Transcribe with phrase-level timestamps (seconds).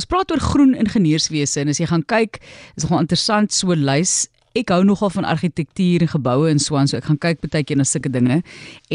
[0.00, 2.38] Ons praat oor groen ingenieurswese en as jy gaan kyk,
[2.78, 4.30] is nogal interessant so lys.
[4.56, 7.66] Ek hou nogal van argitektuur en geboue en so aan, so ek gaan kyk baie
[7.68, 8.40] keer na sulke dinge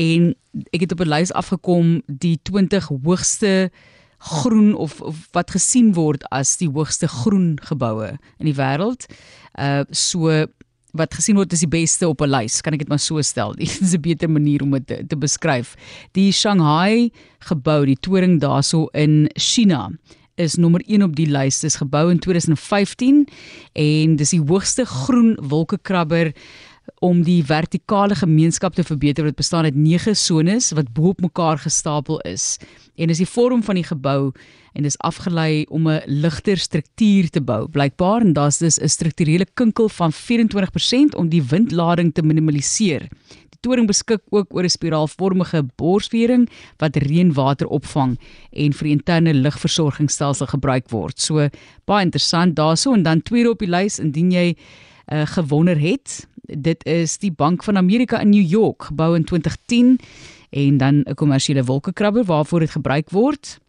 [0.01, 0.31] en
[0.73, 3.69] ek het op 'n lys afgekom die 20 hoogste
[4.17, 9.05] groen of, of wat gesien word as die hoogste groen geboue in die wêreld.
[9.53, 10.47] Uh so
[10.97, 13.53] wat gesien word is die beste op 'n lys, kan ek dit maar so stel.
[13.61, 15.75] Dit is 'n beter manier om dit te, te beskryf.
[16.13, 19.91] Die Shanghai gebou, die toring daarso in China
[20.35, 21.59] is nommer 1 op die lys.
[21.59, 23.25] Dit is gebou in 2015
[23.73, 26.33] en dis die hoogste groen wolkekrabber
[26.99, 31.57] om die vertikale gemeenskap te verbeter wat bestaan uit 9 sones wat bo op mekaar
[31.57, 32.57] gestapel is.
[32.95, 34.31] En is die vorm van die gebou
[34.75, 37.67] en dis afgelei om 'n ligter struktuur te bou.
[37.67, 43.09] Blykbaar en daar's dus 'n strukturele kinkel van 24% om die windlading te minimaliseer.
[43.49, 48.19] Die toring beskik ook oor 'n spiraalvormige borsvering wat reënwater opvang
[48.51, 51.21] en vir interne lugversorgingsstelsel gebruik word.
[51.21, 51.49] So
[51.85, 54.55] baie interessant daarso en dan tweede op die lys indien jy
[55.13, 59.99] uh, gewonder het, dit is die Bank van Amerika in New York, gebou in 2010
[60.49, 63.59] en dan 'n kommersiële wolkekrabber waarvoor dit gebruik word.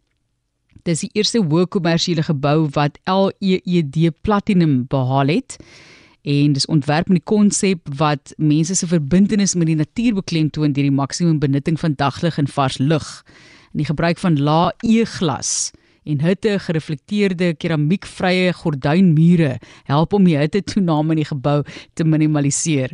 [0.83, 5.57] Dis die eerste hoë kommersiële gebou wat LEED Platinum behaal het
[6.21, 10.83] en dis ontwerp met die konsep wat mense se verbintenis met die natuur beklemtoon deur
[10.89, 13.23] die maksimum benutting van daglig en vars lug
[13.71, 15.71] en die gebruik van lae E-glas
[16.07, 19.57] en hitte gereflekteerde keramiekvrye gordynmure
[19.89, 21.59] help om die hitte toename in die gebou
[21.93, 22.93] te minimaliseer.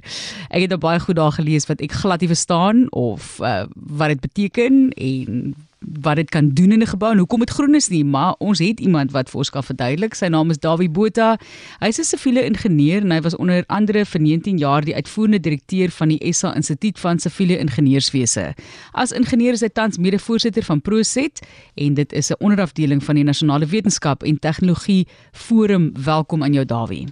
[0.50, 4.26] Ek het baie goed daar gelees wat ek glad nie verstaan of uh, wat dit
[4.28, 5.54] beteken en
[6.02, 8.60] wat dit kan doen in 'n gebou en hoekom dit groen is nie, maar ons
[8.60, 10.14] het iemand wat vir ons kan verduidelik.
[10.14, 11.38] Sy naam is Dawie Botha.
[11.80, 15.40] Hy is 'n siviele ingenieur en hy was onder andere vir 19 jaar die uitvoerende
[15.40, 18.54] direkteur van die SA Instituut van Siviele Ingenieurswese.
[18.92, 21.42] As ingenieur is hy tans mede-voorsitter van Proset
[21.76, 25.92] en dit is 'n onderafdeling van die Nasionale Wetenskap en Tegnologie Forum.
[26.06, 27.08] Welkom aan jou Dawie.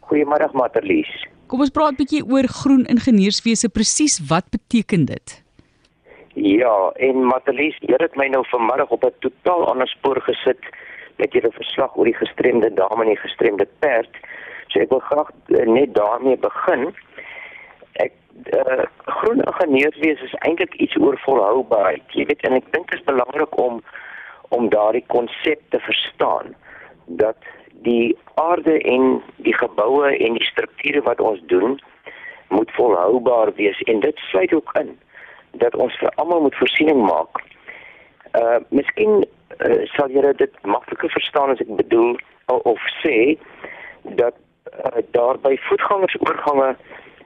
[0.00, 1.26] Goeiemôre Materlies.
[1.46, 3.68] Kom ons praat 'n bietjie oor groen ingenieurswese.
[3.68, 5.41] Presies wat beteken dit?
[6.34, 10.64] Ja, en Matelies, jy het my nou vanmiddag op 'n totaal ander spoor gesit
[11.16, 14.16] met julle verslag oor die gestremde dame en die gestremde perd.
[14.68, 16.94] So ek wil graag uh, net daarmee begin.
[17.92, 18.12] Ek
[18.52, 22.02] uh, groen ingenieurswees is eintlik iets oor volhoubaarheid.
[22.08, 23.82] Jy weet en ek dink dit is belangrik om
[24.48, 26.54] om daardie konsep te verstaan
[27.06, 27.36] dat
[27.82, 31.80] die aarde en die geboue en die strukture wat ons doen
[32.48, 34.98] moet volhoubaar wees en dit sluit ook in
[35.60, 37.42] dat ons vir almal moet voorsiening maak.
[38.32, 43.38] Uh miskien uh, sal jy dit makliker verstaan as ek bedoel of sê
[44.18, 44.34] dat
[44.84, 46.76] uh, daar by voetgangersoorgange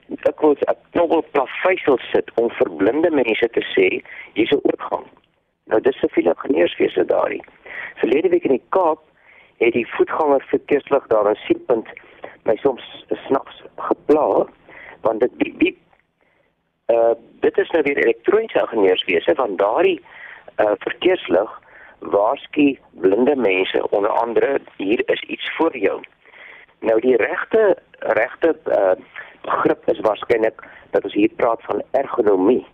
[0.09, 4.03] wil 'n knobbel plaveisel sit om vir blinde mense te sê
[4.35, 5.07] hier's 'n oorgang.
[5.65, 7.45] Nou dis se veel ingenieurswese daarin.
[7.95, 9.01] Verlede week in die Kaap
[9.57, 11.89] het die voetganger verkeerslig daar aan Siepunt
[12.45, 14.47] my soms snaps gepla
[15.01, 15.79] want dit biep biep
[16.87, 20.01] uh dit is nou weer elektroniese ingenieurswese van daardie
[20.57, 21.61] uh verkeerslig
[21.99, 26.01] waarsku blinde mense onder andere hier is iets voor jou.
[26.81, 28.95] Nou die regte regte uh
[29.41, 32.67] begrip is waarskynlik dat ons hier praat van ergonomie.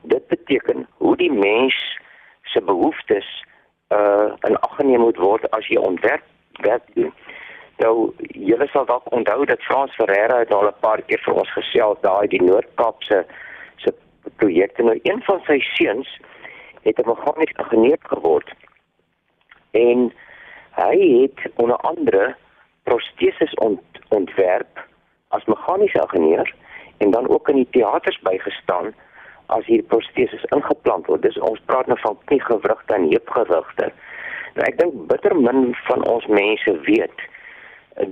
[0.00, 1.98] Dit beteken hoe die mens
[2.42, 3.44] se behoeftes
[3.88, 7.14] uh in ag geneem moet word as jy ontwerp werk doen.
[7.76, 11.52] Nou julle sal dalk onthou dat Frans Ferreira het al 'n paar keer vir ons
[11.52, 13.24] gesels daai die Noord-Kaapse
[14.36, 14.82] projekte.
[14.82, 16.20] Nou een van sy seuns
[16.82, 18.52] het 'n meganies ingenieur geword.
[19.70, 20.12] En
[20.70, 22.36] hy het onder andere
[22.82, 24.86] proteses ont, ontwerp
[25.28, 26.54] as meganiese ingenieur
[26.96, 28.94] en dan ook in die teaters bygestaan
[29.46, 31.22] as hier proteses ingeplant word.
[31.22, 33.92] Dis ons praat nou van kniegewrigte en heupgewrigte.
[34.54, 37.28] Nou ek dink bitter min van ons mense weet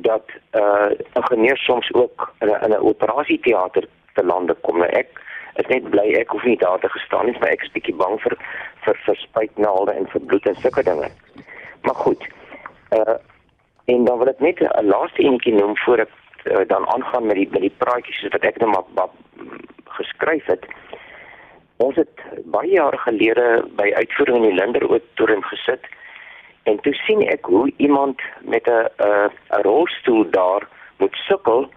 [0.05, 4.79] dat uh ingenieurs soms ook in 'n operasieteater te lande kom.
[4.79, 5.21] Nou ek
[5.61, 8.17] is net bly ek hoef nie daar te gestaan nie, maar ek is bietjie bang
[8.25, 8.37] vir
[8.85, 11.11] vir verspuitnaalde en vir bloed en sulke dinge.
[11.83, 12.25] Maar goed.
[12.97, 13.19] Uh
[13.91, 16.13] en dan wil ek net 'n laaste enetjie noem voor ek
[16.45, 19.09] uh, dan aangaan met die met die praatjies wat ek nou maar,
[19.85, 20.67] geskryf het.
[21.77, 25.85] Ons het baie jare gelede by uitvoering in die Linderoort toring gesit
[26.71, 30.69] en toe sien ek hoe iemand met 'n 'n 'n rolstoel daar
[30.99, 31.71] moet sukkel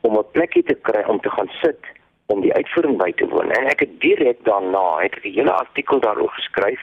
[0.00, 1.80] om 'n plekkie te kry om te gaan sit
[2.26, 3.50] om die uitvoering by te woon.
[3.50, 6.80] En ek het direk daarna het 'n hele artikel daaroor geskryf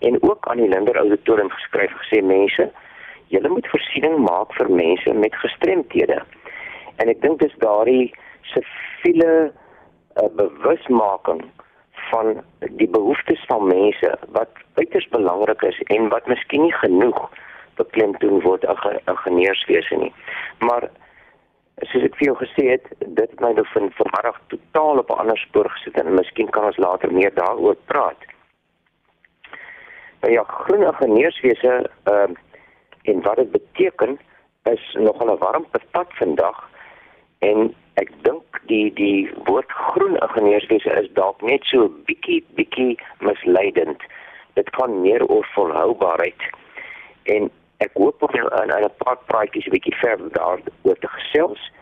[0.00, 2.70] en ook aan die Linder Auditorium geskryf gesê mense,
[3.26, 6.22] julle moet voorsiening maak vir mense met gestremthede.
[6.96, 9.52] En ek dink dis daardie siviele
[10.16, 11.44] uh, bewusmaking
[12.10, 17.30] van die behoeftes van mense wat uiters belangrik is en wat miskien nie genoeg
[17.80, 20.12] beklemtoon word as 'n ingenieurswese nie.
[20.58, 20.90] Maar
[21.82, 25.20] soos ek vir jou gesê het, dit het my nou van vanmiddag totaal op 'n
[25.22, 28.20] ander spoor gesit en miskien kan ons later meer daaroor praat.
[30.20, 32.36] Nou ja, groen ingenieurswese ehm uh,
[33.04, 34.18] en wat dit beteken
[34.62, 36.70] is nogal 'n warm patat vandag
[37.38, 44.02] en ek dink die die woord groen ingenieurswese is dalk net so bietjie bietjie misleidend.
[44.54, 46.42] Dit gaan meer oor volhoubaarheid.
[47.22, 48.44] En ek hoop om in
[48.84, 51.72] 'n paar praatjies 'n bietjie verder daaroor te gesels.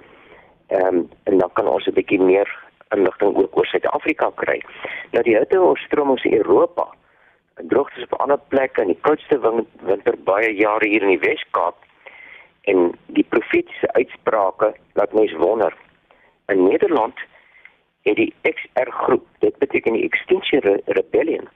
[0.66, 2.48] Ehm um, en dan kan ons 'n bietjie meer
[2.90, 4.62] inligting ook oor Suid-Afrika kry.
[5.10, 6.88] Nou die hitteoorstromings in Europa,
[7.54, 9.38] droogtes op ander plekke en die koudste
[9.82, 11.76] winter baie jare hier in die Wes-Kaap
[12.70, 15.76] en die profetiese uitsprake laat mense wonder.
[16.46, 17.18] In Nederland
[18.02, 21.48] het die XR groep, dit beteken die Extinction Rebellion,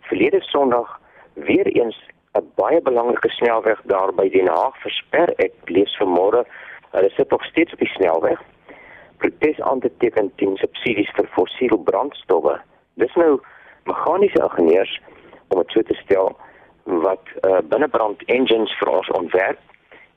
[0.00, 1.00] verlede Sondag
[1.34, 1.98] weer eens
[2.34, 5.32] 'n baie belangrike snelweg daar by Den Haag versper.
[5.36, 6.44] Ek lees vanmôre,
[6.90, 8.40] hulle sit nog steeds op die snelweg.
[9.16, 12.60] Protes aangeteken teen subsidies vir fossiele brandstowwe.
[12.94, 13.40] Dis nou
[13.84, 15.00] meganiese ingenieurs
[15.48, 16.36] om dit so te stel
[16.84, 19.60] wat uh, binnebrand engines vir ons ontwerp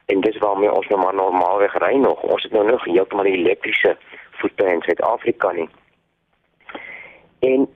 [0.06, 2.22] en dis waarmee ons nou maar normaalweg ry nog.
[2.24, 3.98] Ons het nou nog heeltemal elektriese
[4.40, 5.70] voertuie in Suid-Afrika nie.
[7.40, 7.68] En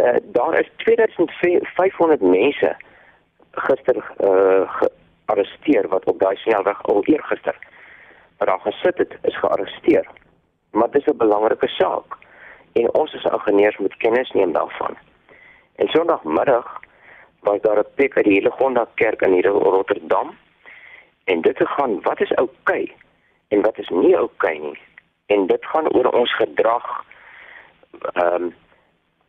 [0.00, 2.76] uh, daar is 2500 mense
[3.54, 7.56] gister uh gearresteer wat op daai snelweg al eergister
[8.38, 10.06] wat daar gesit het is gearresteer.
[10.70, 12.16] Maar dit is 'n belangrike saak
[12.72, 14.96] en ons as ingenieurs moet kennis neem daarvan.
[15.76, 16.80] En Sondagmiddag
[17.40, 20.36] was daar 'n pek uit die Helegonda kerk in hier Rotterdam
[21.24, 22.96] en dit het gaan wat is oukei okay,
[23.48, 24.78] en wat is nie oukei okay nie.
[25.26, 27.04] En dit gaan oor ons gedrag
[28.12, 28.54] ehm um,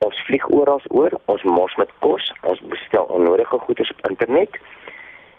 [0.05, 4.57] ons vlieg oral oor, ons mors met kos, ons bestel onnodige goeder op internet.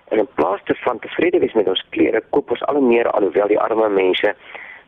[0.09, 3.61] En in plaas daarvan tevrede wees met ons klere, koop ons al meer alhoewel die
[3.61, 4.35] arme mense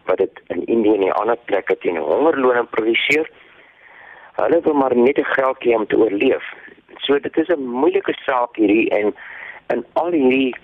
[0.09, 3.29] wat dit in Indië en ander plekke teen hongerloon produseer,
[4.39, 6.45] hulle wil maar net 'n geldjie om te oorleef.
[7.05, 9.15] So dit is 'n moeilike saak hierdie en
[9.75, 10.55] in al hierdie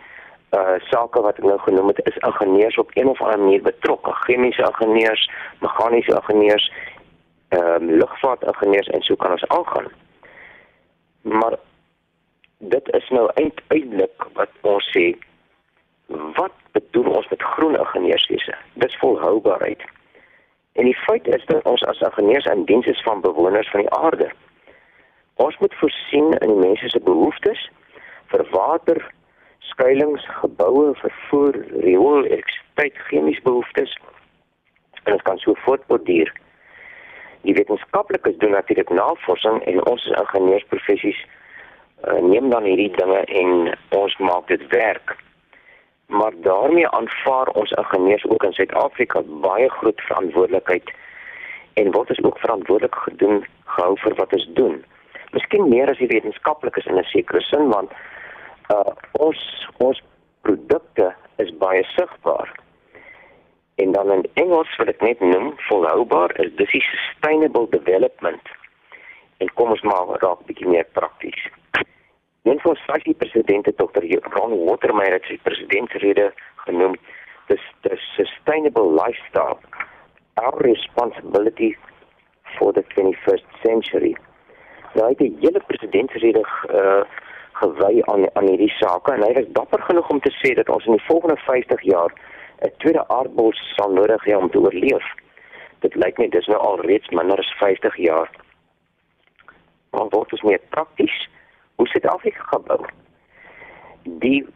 [0.54, 4.12] uh sake wat ek nou genoem het is ingenieurs op een of ander manier betrokke
[4.24, 5.30] chemiese ingenieurs
[5.60, 6.72] meganiese ingenieurs
[7.54, 9.88] ehm um, lugvaartingenieurs en so kan ons aangaan.
[11.22, 11.54] Maar
[12.58, 15.04] dit is nou uiteindelik wat ons sê
[16.38, 18.54] wat bedoel ons met groen ingenieurswese?
[18.72, 19.82] Dis volhoubaarheid.
[20.72, 23.90] En die feit is dat ons as ingenieurs in diens is van bewoners van die
[23.90, 24.30] aarde.
[25.34, 27.70] Ons moet voorsien in die mense se behoeftes
[28.32, 29.10] vir water,
[29.58, 33.98] skuilings, geboue, vervoer, riool, elektrisiteit, chemiese behoeftes
[35.04, 36.32] en dit kan so voortborduur
[37.44, 43.52] die wetenskaplikes doen natuurlik navorsing en ons as ingenieursprofessies uh, neem dan hierdie dinge en
[43.96, 45.16] ons maak dit werk.
[46.06, 50.92] Maar daarmee aanvaar ons ingenieurs ook in Suid-Afrika baie groot verantwoordelikheid
[51.80, 53.46] en word ons ook verantwoordelik gedoen
[53.76, 54.82] gehou vir wat ons doen.
[55.32, 57.92] Miskien meer as die wetenskaplikes in 'n sekere sin want
[58.72, 59.40] uh, ons
[59.78, 60.02] ons
[60.42, 62.52] produkte is baie sigbaar
[63.74, 68.52] En dan in Engels wat ek net noem, volhoubaar is dis die sustainable development.
[69.42, 71.48] En kom ons maar raak bietjie meer prakties.
[72.44, 74.04] Een van sy presidente Dr.
[74.36, 76.30] Ron Watermeyer het sy presidentsrede
[76.66, 76.94] genoem,
[77.48, 79.58] dis the sustainable lifestyle
[80.34, 81.76] our responsibility
[82.58, 84.14] for the 21st century.
[84.94, 87.04] Nou hy het die hele presidentsrede uh
[87.54, 90.86] gewy aan aan hierdie sake en hy was dapper genoeg om te sê dat ons
[90.90, 92.10] in die volgende 50 jaar
[92.64, 95.06] 'n tweede aardbol sal nodig hê om te oorleef.
[95.84, 98.30] Dit lyk net dis nou al reeds minder as 50 jaar.
[99.90, 101.28] Maar word dit meer prakties?
[101.76, 102.86] Hoe sit Afrika gebou?
[104.02, 104.46] Die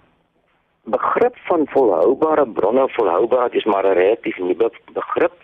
[0.85, 5.37] begrip van volhoubare bronne, volhoubaarheid is maar 'n relatief nuwe begrip.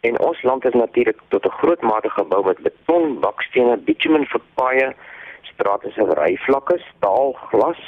[0.00, 4.40] En ons land is natuurlik tot 'n groot mate gebou met beton, bakstene, bitumen vir
[4.54, 4.94] paaie,
[5.42, 7.80] strate se ryvlakke, staal, glas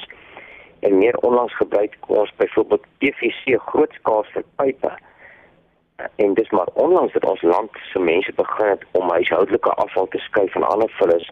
[0.82, 4.92] en meer onlangs gebruik ons byvoorbeeld PVC grootskaalse pipe
[6.16, 10.18] en dis maar onlangs dat ons land se mense begin het om huishoudelike afval te
[10.18, 11.30] skei van ander vullis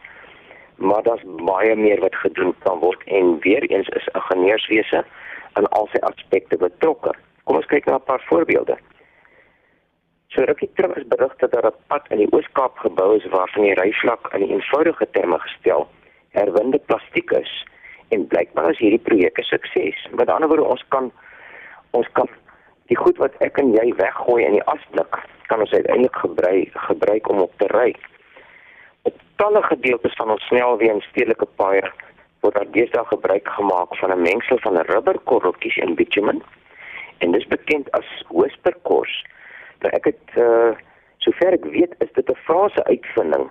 [0.80, 5.04] maar daar's baie meer wat gedoen kan word en weer eens is ingenieurswese
[5.52, 7.12] aan al sy aspekte betrokke.
[7.44, 8.78] Kom ons kyk na 'n paar voorbeelde.
[10.28, 13.74] So rukkie terug is berigte dat 'n pad in die Oos-Kaap gebou is waarvan die
[13.74, 15.88] ryvlak in eenvoudige terme gestel
[16.28, 17.66] herwinde plastiek is
[18.14, 20.06] en blykbaar is hierdie projek 'n sukses.
[20.10, 21.12] Met ander woorde, ons kan
[21.90, 22.28] ons kan
[22.86, 27.28] die goed wat ek en jy weggooi in die asblik, kan ons uiteindelik gebruik gebruik
[27.28, 27.94] om op te ry.
[29.02, 31.86] Op talle gedeeltes van ons snelweë en stedelike paaie
[32.40, 36.42] word daar deesdae gebruik gemaak van 'n mengsel van rubberkorreltjies en bitumen.
[37.18, 39.24] En dis bekend as whisperkors.
[39.80, 40.72] Nou ek het uh
[41.18, 43.50] sover ek weet is dit 'n Franse uitvinding.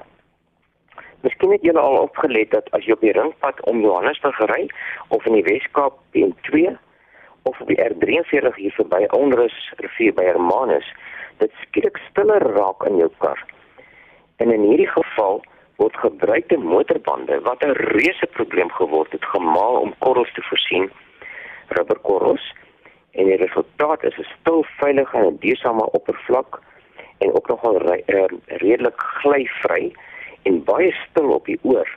[1.39, 4.65] Miskien het julle al opgelet dat as jy op die ringpad om Johannesburg ry
[5.08, 6.74] of in die Weskaap N2
[7.48, 10.84] of op die R43 hier verby Onrus rivier by Hermanus,
[11.39, 13.39] dit skielik stiller raak in jou kar.
[14.43, 15.39] En in hierdie geval
[15.79, 20.91] word gebruikte motorbande wat 'n reuse probleem geword het gemaal om korrels te voorsien,
[21.69, 22.53] rubberkorrels
[23.15, 26.60] en die resultaat is 'n stil, veilige en duursame oppervlak
[27.19, 28.27] en ook nogal re uh,
[28.60, 29.96] redelik glyvry
[30.43, 31.89] en baie stil op die oor.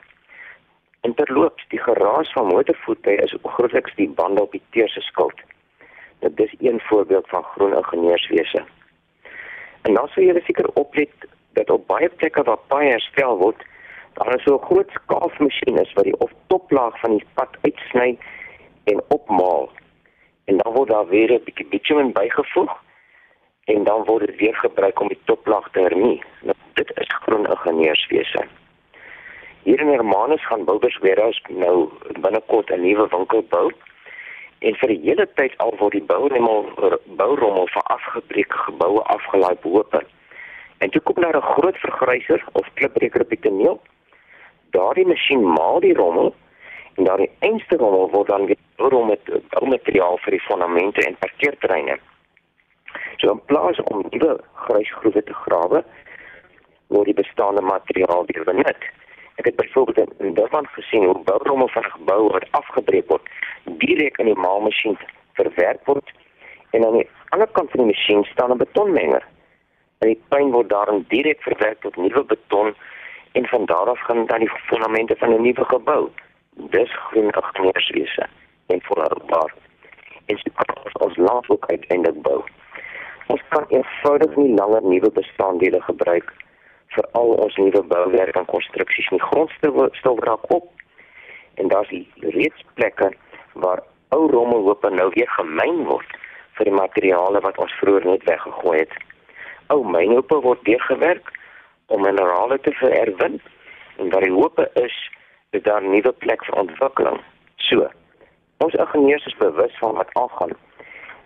[1.01, 5.41] Interloops, die geraas van motorvoertuie is grootliks die bande op die teerse skuld.
[6.19, 8.63] Dit is een voorbeeld van groen ingenieurswese.
[9.81, 13.65] En dan sou jy seker oplet dat op baie plekke waar paaie herstel word,
[14.13, 18.17] daar is so 'n groot skaafmasjien is wat die of toplaag van die pad uitsny
[18.83, 19.69] en opmaal
[20.45, 22.73] en dan word daar weer 'n bietjie bitumen bygevoeg
[23.63, 26.23] en dan word dit weer gebruik om die toplaag te hernie.
[26.41, 28.45] Nou, dit is groen ingenieurswese.
[29.63, 31.89] Hier in Hermanus gaan Bouwers Warehouse nou
[32.19, 33.71] binnekort 'n nuwe winkel bou.
[34.59, 36.65] En vir die hele tyd al word die bourommel
[37.05, 40.03] bourommel van afgebreekte geboue afgelaai boop.
[40.77, 43.81] En toe kom daar 'n groot vergryser of klipbreker op die toneel.
[44.69, 46.35] Daardie masjien maal die rommel
[46.95, 51.99] en daardie einste rommel word dan weer bourom met boumateriaal vir die fondamente en parkeerterreine.
[53.17, 55.83] So in plaas om nuwe grysgroewe te grawe,
[56.87, 58.81] word die bestaande materiaal weer benut.
[59.35, 63.29] Ek het byvoorbeeld in Durban gesien hoe bourommel van 'n gebou wat afgebreek word,
[63.63, 64.97] direk in die maalmasjien
[65.33, 66.11] verwerk word
[66.69, 69.23] en aan die ander kant van die masjien staan 'n betonmenger.
[69.99, 72.75] En die puin word daarin direk verwerk tot nuwe beton
[73.31, 76.09] en van daar af gaan dan die fondamente van 'n nuwe gebou.
[76.55, 78.27] Dis groen ingenieurswese
[78.67, 79.53] en volhoubaar.
[80.25, 82.41] En so kan ons ook uiteindelik bou.
[83.27, 86.33] Ons kan eenvoudig nie langer nuwe bestanddele gebruik
[86.95, 89.21] vir al ons nuwe bouwerk en konstruksies nie.
[89.21, 90.69] Grondstel raak op
[91.61, 91.91] en daar's
[92.35, 93.11] reeds plekke
[93.53, 96.17] waar ou rommelhope nou weer gemyn word
[96.57, 98.93] vir die materiale wat ons vroeër net weggegooi het.
[99.73, 101.33] Ou mynhope word deurgewerk
[101.93, 103.39] om minerale te vererwin
[103.97, 104.97] en waar die hope is
[105.53, 107.19] is daar nuwe plek vir ontwikkeling.
[107.61, 107.87] So,
[108.65, 110.55] ons ingenieurs is bewus van wat aangaan.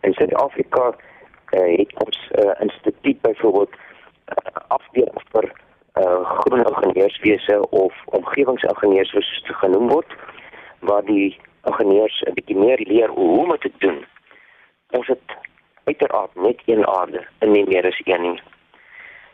[0.04, 3.76] In Suid-Afrika uh, het ons uh, instituut byvoorbeeld
[4.32, 9.32] uh, afdeling vir uh, groen ingenieurswese of omgewingsingenieurs soos
[9.62, 10.16] genoem word
[10.80, 14.06] waar die ingenieurs 'n bietjie meer leer hoe om dit te doen.
[14.92, 15.38] Ons het
[15.84, 18.42] uiteraard net een aarde en nie meer as een nie.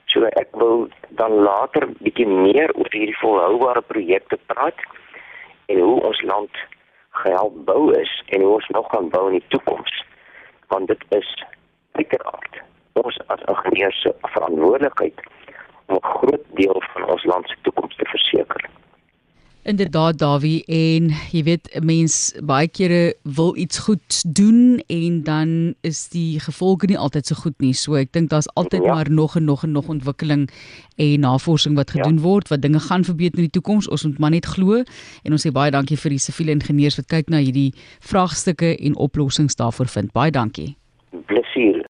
[0.05, 4.79] So ek wil dan later bietjie meer oor hierdie volhoubare projekte praat
[5.65, 6.51] en hoe ons land
[7.09, 10.05] gehelp bou is en hoe ons nog gaan bou in die toekoms.
[10.67, 11.43] Want dit is
[11.91, 12.61] uiteraard
[12.93, 15.19] ons as ingenieurs se verantwoordelikheid
[15.85, 18.69] om 'n groot deel van ons land se toekoms te verseker.
[19.63, 25.73] Inderdaad Dawie en jy weet 'n mens baie kere wil iets goed doen en dan
[25.81, 27.73] is die gevolge nie altyd so goed nie.
[27.73, 28.93] So ek dink daar's altyd ja.
[28.93, 30.49] maar nog en nog en nog ontwikkeling
[30.95, 32.21] en navorsing wat gedoen ja.
[32.21, 33.87] word wat dinge gaan verbeter in die toekoms.
[33.87, 34.83] Ons moet maar net glo
[35.23, 38.95] en ons sê baie dankie vir die siviele ingenieurs wat kyk na hierdie vraagstukke en
[38.95, 40.11] oplossings daarvoor vind.
[40.11, 40.75] Baie dankie.
[41.25, 41.42] Plesier.